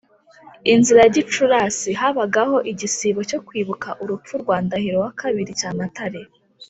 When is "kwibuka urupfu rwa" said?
3.47-4.57